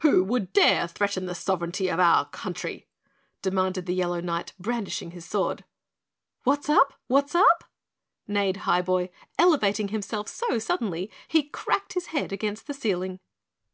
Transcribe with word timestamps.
"Who 0.00 0.24
would 0.24 0.54
dare 0.54 0.88
threaten 0.88 1.26
the 1.26 1.34
sovereignty 1.34 1.88
of 1.88 2.00
our 2.00 2.24
country?" 2.30 2.86
demanded 3.42 3.84
the 3.84 3.92
Yellow 3.92 4.20
Knight, 4.20 4.54
brandishing 4.58 5.10
his 5.10 5.26
sword. 5.26 5.64
"What's 6.44 6.70
up? 6.70 6.94
What's 7.08 7.34
up?" 7.34 7.64
neighed 8.26 8.56
Highboy, 8.64 9.10
elevating 9.38 9.88
himself 9.88 10.28
so 10.28 10.58
suddenly 10.58 11.10
he 11.28 11.42
cracked 11.42 11.92
his 11.92 12.06
head 12.06 12.32
against 12.32 12.66
the 12.66 12.72
ceiling. 12.72 13.20